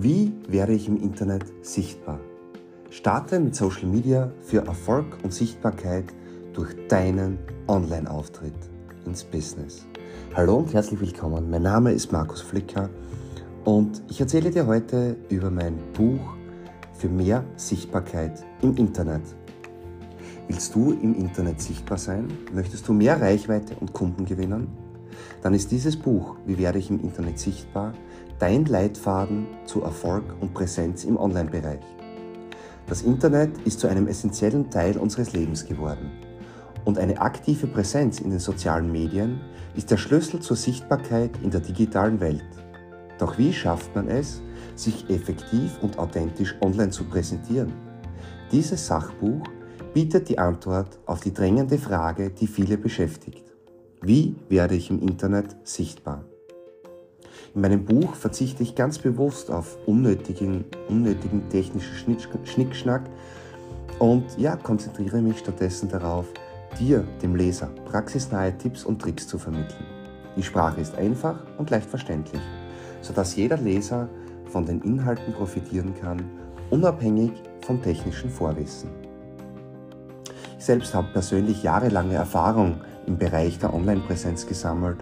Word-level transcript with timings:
Wie 0.00 0.32
werde 0.46 0.74
ich 0.74 0.86
im 0.86 0.96
Internet 0.96 1.44
sichtbar? 1.60 2.20
Starte 2.88 3.40
mit 3.40 3.56
Social 3.56 3.88
Media 3.88 4.30
für 4.42 4.64
Erfolg 4.64 5.18
und 5.24 5.34
Sichtbarkeit 5.34 6.04
durch 6.52 6.72
deinen 6.86 7.36
Online-Auftritt 7.66 8.54
ins 9.06 9.24
Business. 9.24 9.88
Hallo 10.36 10.58
und 10.58 10.72
herzlich 10.72 11.00
willkommen. 11.00 11.50
Mein 11.50 11.62
Name 11.62 11.90
ist 11.90 12.12
Markus 12.12 12.40
Flicker 12.40 12.88
und 13.64 14.00
ich 14.08 14.20
erzähle 14.20 14.52
dir 14.52 14.68
heute 14.68 15.16
über 15.30 15.50
mein 15.50 15.76
Buch 15.94 16.36
für 16.92 17.08
mehr 17.08 17.42
Sichtbarkeit 17.56 18.44
im 18.62 18.76
Internet. 18.76 19.22
Willst 20.46 20.76
du 20.76 20.92
im 20.92 21.16
Internet 21.16 21.60
sichtbar 21.60 21.98
sein? 21.98 22.28
Möchtest 22.54 22.86
du 22.86 22.92
mehr 22.92 23.20
Reichweite 23.20 23.74
und 23.80 23.92
Kunden 23.94 24.26
gewinnen? 24.26 24.68
Dann 25.42 25.54
ist 25.54 25.70
dieses 25.70 25.96
Buch, 25.96 26.36
Wie 26.46 26.58
werde 26.58 26.78
ich 26.78 26.90
im 26.90 27.00
Internet 27.00 27.38
sichtbar, 27.38 27.92
dein 28.38 28.64
Leitfaden 28.64 29.46
zu 29.64 29.82
Erfolg 29.82 30.24
und 30.40 30.54
Präsenz 30.54 31.04
im 31.04 31.16
Online-Bereich. 31.16 31.80
Das 32.86 33.02
Internet 33.02 33.50
ist 33.64 33.80
zu 33.80 33.88
einem 33.88 34.06
essentiellen 34.06 34.70
Teil 34.70 34.96
unseres 34.96 35.32
Lebens 35.32 35.66
geworden. 35.66 36.10
Und 36.84 36.98
eine 36.98 37.20
aktive 37.20 37.66
Präsenz 37.66 38.20
in 38.20 38.30
den 38.30 38.38
sozialen 38.38 38.90
Medien 38.90 39.40
ist 39.76 39.90
der 39.90 39.98
Schlüssel 39.98 40.40
zur 40.40 40.56
Sichtbarkeit 40.56 41.32
in 41.42 41.50
der 41.50 41.60
digitalen 41.60 42.18
Welt. 42.20 42.44
Doch 43.18 43.36
wie 43.36 43.52
schafft 43.52 43.94
man 43.94 44.08
es, 44.08 44.40
sich 44.74 45.10
effektiv 45.10 45.78
und 45.82 45.98
authentisch 45.98 46.54
online 46.62 46.90
zu 46.90 47.04
präsentieren? 47.04 47.72
Dieses 48.52 48.86
Sachbuch 48.86 49.42
bietet 49.92 50.28
die 50.28 50.38
Antwort 50.38 50.98
auf 51.04 51.20
die 51.20 51.34
drängende 51.34 51.76
Frage, 51.76 52.30
die 52.30 52.46
viele 52.46 52.78
beschäftigt. 52.78 53.47
Wie 54.00 54.36
werde 54.48 54.76
ich 54.76 54.90
im 54.90 55.00
Internet 55.00 55.56
sichtbar? 55.64 56.24
In 57.52 57.62
meinem 57.62 57.84
Buch 57.84 58.14
verzichte 58.14 58.62
ich 58.62 58.76
ganz 58.76 58.98
bewusst 58.98 59.50
auf 59.50 59.76
unnötigen, 59.86 60.64
unnötigen 60.88 61.48
technischen 61.48 62.16
Schnickschnack 62.44 63.02
und 63.98 64.24
ja, 64.38 64.54
konzentriere 64.54 65.20
mich 65.20 65.38
stattdessen 65.38 65.88
darauf, 65.88 66.26
dir, 66.78 67.04
dem 67.22 67.34
Leser, 67.34 67.70
praxisnahe 67.86 68.56
Tipps 68.56 68.84
und 68.84 69.02
Tricks 69.02 69.26
zu 69.26 69.36
vermitteln. 69.36 69.84
Die 70.36 70.44
Sprache 70.44 70.80
ist 70.80 70.94
einfach 70.94 71.40
und 71.56 71.70
leicht 71.70 71.90
verständlich, 71.90 72.42
sodass 73.00 73.34
jeder 73.34 73.56
Leser 73.56 74.08
von 74.46 74.64
den 74.64 74.80
Inhalten 74.82 75.32
profitieren 75.32 75.92
kann, 76.00 76.22
unabhängig 76.70 77.32
vom 77.66 77.82
technischen 77.82 78.30
Vorwissen. 78.30 78.90
Ich 80.56 80.64
selbst 80.64 80.94
habe 80.94 81.08
persönlich 81.12 81.64
jahrelange 81.64 82.14
Erfahrung 82.14 82.76
im 83.08 83.18
Bereich 83.18 83.58
der 83.58 83.74
Online-Präsenz 83.74 84.46
gesammelt 84.46 84.98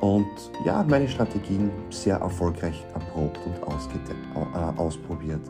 und 0.00 0.26
ja, 0.66 0.84
meine 0.86 1.08
Strategien 1.08 1.70
sehr 1.88 2.16
erfolgreich 2.16 2.84
erprobt 2.92 3.40
und 3.46 3.54
äh, 3.56 4.78
ausprobiert. 4.78 5.40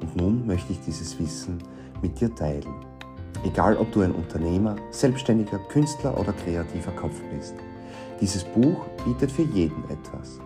Und 0.00 0.14
nun 0.14 0.46
möchte 0.46 0.72
ich 0.72 0.80
dieses 0.80 1.18
Wissen 1.18 1.58
mit 2.02 2.20
dir 2.20 2.32
teilen. 2.34 2.74
Egal, 3.44 3.76
ob 3.76 3.90
du 3.92 4.02
ein 4.02 4.12
Unternehmer, 4.12 4.76
selbstständiger 4.90 5.58
Künstler 5.70 6.18
oder 6.18 6.32
kreativer 6.32 6.92
Kopf 6.92 7.20
bist. 7.34 7.54
Dieses 8.20 8.44
Buch 8.44 8.84
bietet 9.04 9.32
für 9.32 9.42
jeden 9.42 9.82
etwas. 9.84 10.38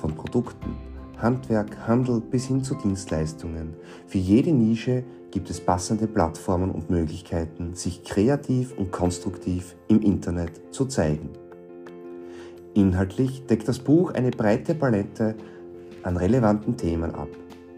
Von 0.00 0.14
Produkten, 0.14 0.76
Handwerk, 1.20 1.86
Handel 1.86 2.20
bis 2.20 2.46
hin 2.46 2.62
zu 2.62 2.74
Dienstleistungen. 2.74 3.74
Für 4.06 4.18
jede 4.18 4.52
Nische 4.52 5.02
gibt 5.30 5.50
es 5.50 5.60
passende 5.60 6.06
Plattformen 6.06 6.70
und 6.70 6.90
Möglichkeiten, 6.90 7.74
sich 7.74 8.04
kreativ 8.04 8.76
und 8.78 8.92
konstruktiv 8.92 9.74
im 9.88 10.00
Internet 10.02 10.60
zu 10.70 10.86
zeigen. 10.86 11.30
Inhaltlich 12.74 13.46
deckt 13.46 13.66
das 13.66 13.80
Buch 13.80 14.12
eine 14.12 14.30
breite 14.30 14.74
Palette 14.74 15.34
an 16.04 16.16
relevanten 16.16 16.76
Themen 16.76 17.14
ab. 17.14 17.28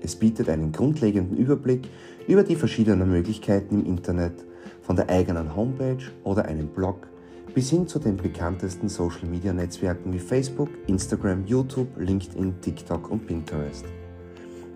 Es 0.03 0.17
bietet 0.17 0.49
einen 0.49 0.73
grundlegenden 0.73 1.37
Überblick 1.37 1.89
über 2.27 2.43
die 2.43 2.57
verschiedenen 2.57 3.11
Möglichkeiten 3.11 3.81
im 3.81 3.87
Internet, 3.87 4.45
von 4.83 4.97
der 4.97 5.09
eigenen 5.09 5.55
Homepage 5.55 6.03
oder 6.25 6.45
einem 6.45 6.69
Blog 6.69 7.07
bis 7.55 7.71
hin 7.71 7.87
zu 7.87 7.99
den 7.99 8.17
bekanntesten 8.17 8.89
Social-Media-Netzwerken 8.89 10.13
wie 10.13 10.19
Facebook, 10.19 10.69
Instagram, 10.87 11.45
YouTube, 11.47 11.89
LinkedIn, 11.97 12.61
TikTok 12.61 13.11
und 13.11 13.27
Pinterest. 13.27 13.85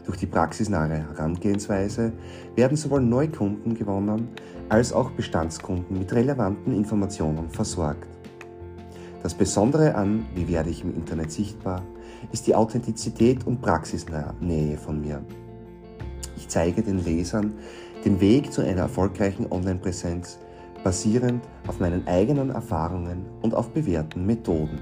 Durch 0.04 0.18
die 0.18 0.26
praxisnahe 0.26 1.06
Herangehensweise 1.08 2.12
werden 2.56 2.76
sowohl 2.76 3.00
Neukunden 3.00 3.74
gewonnen 3.74 4.28
als 4.68 4.92
auch 4.92 5.10
Bestandskunden 5.10 5.98
mit 5.98 6.12
relevanten 6.12 6.74
Informationen 6.74 7.48
versorgt. 7.48 8.08
Das 9.22 9.34
Besondere 9.34 9.94
an 9.94 10.26
Wie 10.34 10.48
werde 10.48 10.70
ich 10.70 10.82
im 10.82 10.94
Internet 10.94 11.32
sichtbar 11.32 11.82
ist 12.32 12.46
die 12.46 12.54
Authentizität 12.54 13.46
und 13.46 13.60
Praxisnähe 13.60 14.76
von 14.76 15.00
mir. 15.00 15.22
Ich 16.36 16.48
zeige 16.48 16.82
den 16.82 17.04
Lesern 17.04 17.54
den 18.04 18.20
Weg 18.20 18.52
zu 18.52 18.60
einer 18.60 18.82
erfolgreichen 18.82 19.50
Online-Präsenz 19.50 20.38
basierend 20.84 21.42
auf 21.66 21.80
meinen 21.80 22.06
eigenen 22.06 22.50
Erfahrungen 22.50 23.24
und 23.42 23.54
auf 23.54 23.70
bewährten 23.70 24.24
Methoden. 24.24 24.78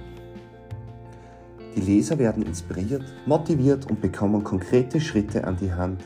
Die 1.75 1.81
Leser 1.81 2.19
werden 2.19 2.43
inspiriert, 2.43 3.05
motiviert 3.25 3.89
und 3.91 4.03
bekommen 4.03 4.45
konkrete 4.45 5.01
Schritte 5.01 5.45
an 5.45 5.57
die 5.57 5.73
Hand, 5.73 6.03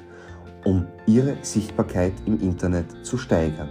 um 0.65 0.87
ihre 1.07 1.37
Sichtbarkeit 1.43 2.13
im 2.27 2.41
Internet 2.41 3.05
zu 3.05 3.19
steigern. 3.19 3.71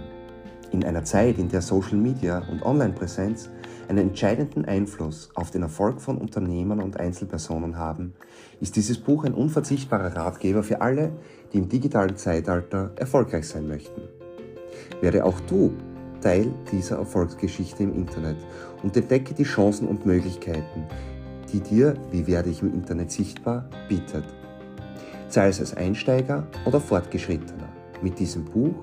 In 0.72 0.84
einer 0.84 1.04
Zeit, 1.04 1.38
in 1.38 1.48
der 1.48 1.62
Social 1.62 1.96
Media 1.96 2.42
und 2.50 2.62
Online-Präsenz 2.62 3.48
einen 3.88 4.08
entscheidenden 4.08 4.64
Einfluss 4.64 5.30
auf 5.34 5.50
den 5.50 5.62
Erfolg 5.62 6.00
von 6.02 6.18
Unternehmern 6.18 6.82
und 6.82 6.98
Einzelpersonen 6.98 7.78
haben, 7.78 8.14
ist 8.60 8.76
dieses 8.76 8.98
Buch 8.98 9.24
ein 9.24 9.32
unverzichtbarer 9.32 10.14
Ratgeber 10.16 10.62
für 10.62 10.80
alle, 10.80 11.12
die 11.52 11.58
im 11.58 11.68
digitalen 11.68 12.16
Zeitalter 12.16 12.90
erfolgreich 12.96 13.48
sein 13.48 13.68
möchten. 13.68 14.02
Werde 15.00 15.24
auch 15.24 15.40
du 15.40 15.72
Teil 16.20 16.52
dieser 16.72 16.98
Erfolgsgeschichte 16.98 17.82
im 17.82 17.94
Internet 17.94 18.36
und 18.82 18.96
entdecke 18.96 19.34
die 19.34 19.44
Chancen 19.44 19.88
und 19.88 20.06
Möglichkeiten, 20.06 20.84
die 21.52 21.60
dir, 21.60 21.94
wie 22.10 22.26
werde 22.26 22.50
ich 22.50 22.62
im 22.62 22.72
Internet 22.72 23.10
sichtbar, 23.10 23.68
bietet. 23.88 24.24
Sei 25.28 25.48
es 25.48 25.60
als 25.60 25.76
Einsteiger 25.76 26.46
oder 26.64 26.80
Fortgeschrittener. 26.80 27.68
Mit 28.02 28.18
diesem 28.18 28.44
Buch 28.44 28.74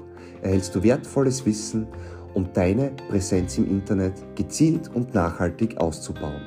erhältst 0.42 0.76
du 0.76 0.84
wertvolles 0.84 1.46
Wissen, 1.46 1.88
um 2.34 2.52
deine 2.54 2.92
Präsenz 3.10 3.58
im 3.58 3.70
Internet 3.70 4.14
gezielt 4.36 4.90
und 4.94 5.14
nachhaltig 5.14 5.78
auszubauen. 5.78 6.42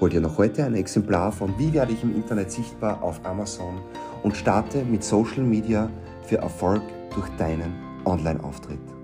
Hol 0.00 0.10
dir 0.10 0.20
noch 0.20 0.38
heute 0.38 0.64
ein 0.64 0.74
Exemplar 0.74 1.32
von 1.32 1.58
Wie 1.58 1.72
werde 1.72 1.92
ich 1.92 2.02
im 2.02 2.14
Internet 2.14 2.50
sichtbar 2.50 3.02
auf 3.02 3.24
Amazon 3.24 3.80
und 4.22 4.36
starte 4.36 4.84
mit 4.84 5.02
Social 5.04 5.42
Media 5.42 5.88
für 6.26 6.38
Erfolg 6.38 6.82
durch 7.14 7.28
deinen 7.36 7.72
Online-Auftritt. 8.04 9.03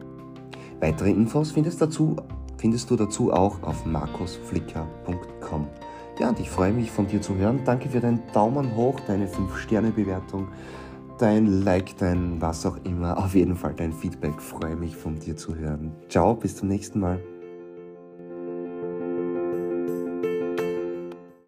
Weitere 0.81 1.11
Infos 1.11 1.53
findest, 1.53 1.81
dazu, 1.81 2.17
findest 2.57 2.91
du 2.91 2.97
dazu 2.97 3.33
auch 3.33 3.63
auf 3.63 3.85
markusflicker.com. 3.87 5.67
Ja, 6.19 6.29
und 6.29 6.41
ich 6.41 6.51
freue 6.51 6.73
mich 6.73 6.91
von 6.91 7.07
dir 7.07 7.23
zu 7.23 7.37
hören. 7.37 7.61
Danke 7.65 7.89
für 7.89 8.01
deinen 8.01 8.21
Daumen 8.33 8.77
hoch, 8.77 9.01
deine 9.07 9.27
5-Sterne-Bewertung 9.27 10.49
dein 11.21 11.65
Like, 11.65 11.97
dein 11.99 12.41
was 12.41 12.65
auch 12.65 12.79
immer, 12.85 13.19
auf 13.19 13.35
jeden 13.35 13.55
Fall 13.55 13.75
dein 13.75 13.93
Feedback. 13.93 14.41
Freue 14.41 14.77
mich 14.77 14.97
von 14.97 15.19
dir 15.19 15.37
zu 15.37 15.55
hören. 15.55 15.93
Ciao, 16.09 16.35
bis 16.35 16.57
zum 16.57 16.69
nächsten 16.69 17.01
Mal. 17.01 17.21